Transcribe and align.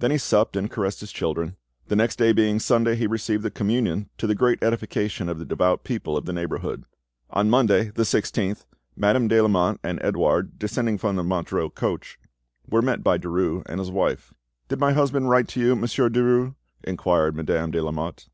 Then 0.00 0.10
he 0.10 0.18
supped, 0.18 0.56
and 0.56 0.68
caressed 0.68 0.98
his 0.98 1.12
children. 1.12 1.54
The 1.86 1.94
next 1.94 2.16
day 2.16 2.32
being 2.32 2.58
Sunday, 2.58 2.96
he 2.96 3.06
received 3.06 3.44
the 3.44 3.50
communion, 3.52 4.10
to 4.18 4.26
the 4.26 4.34
great 4.34 4.60
edification 4.60 5.28
of 5.28 5.38
the 5.38 5.44
devout 5.44 5.84
people 5.84 6.16
of 6.16 6.24
the 6.26 6.32
neighbourhood. 6.32 6.82
On 7.30 7.48
Monday 7.48 7.90
the 7.90 8.02
16th 8.02 8.64
Madame 8.96 9.28
de 9.28 9.40
Lamotte 9.40 9.78
and 9.84 10.00
Edouard, 10.02 10.58
descending 10.58 10.98
from 10.98 11.14
the 11.14 11.22
Montereau 11.22 11.68
stagecoach, 11.68 12.18
were 12.68 12.82
met 12.82 13.04
by 13.04 13.18
Derues 13.18 13.62
and 13.66 13.78
his 13.78 13.92
wife. 13.92 14.34
"Did 14.68 14.80
my 14.80 14.94
husband 14.94 15.30
write 15.30 15.46
to 15.50 15.60
you, 15.60 15.76
Monsieur 15.76 16.08
Derues?" 16.10 16.56
inquired 16.82 17.36
Madame 17.36 17.70
de 17.70 17.80
Lamotte. 17.80 18.26